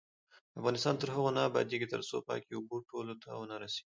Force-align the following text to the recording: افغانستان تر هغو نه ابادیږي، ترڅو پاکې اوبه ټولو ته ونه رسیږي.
افغانستان 0.59 0.95
تر 1.01 1.09
هغو 1.15 1.29
نه 1.37 1.41
ابادیږي، 1.49 1.87
ترڅو 1.93 2.17
پاکې 2.27 2.51
اوبه 2.55 2.77
ټولو 2.91 3.13
ته 3.21 3.29
ونه 3.41 3.55
رسیږي. 3.61 3.79